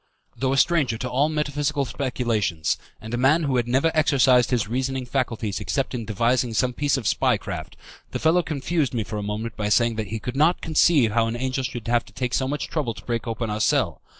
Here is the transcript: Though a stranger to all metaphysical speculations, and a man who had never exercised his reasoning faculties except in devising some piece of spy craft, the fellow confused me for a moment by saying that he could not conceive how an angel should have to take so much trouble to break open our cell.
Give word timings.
Though 0.35 0.51
a 0.53 0.57
stranger 0.57 0.97
to 0.97 1.07
all 1.07 1.29
metaphysical 1.29 1.85
speculations, 1.85 2.75
and 2.99 3.13
a 3.13 3.17
man 3.17 3.43
who 3.43 3.57
had 3.57 3.67
never 3.67 3.91
exercised 3.93 4.49
his 4.49 4.67
reasoning 4.67 5.05
faculties 5.05 5.59
except 5.59 5.93
in 5.93 6.05
devising 6.05 6.55
some 6.55 6.73
piece 6.73 6.97
of 6.97 7.05
spy 7.07 7.37
craft, 7.37 7.77
the 8.09 8.17
fellow 8.17 8.41
confused 8.41 8.95
me 8.95 9.03
for 9.03 9.17
a 9.19 9.21
moment 9.21 9.55
by 9.55 9.69
saying 9.69 9.97
that 9.97 10.07
he 10.07 10.17
could 10.17 10.35
not 10.35 10.59
conceive 10.59 11.11
how 11.11 11.27
an 11.27 11.35
angel 11.37 11.63
should 11.63 11.87
have 11.87 12.03
to 12.05 12.13
take 12.13 12.33
so 12.33 12.47
much 12.47 12.67
trouble 12.67 12.95
to 12.95 13.05
break 13.05 13.27
open 13.27 13.51
our 13.51 13.61
cell. 13.61 14.01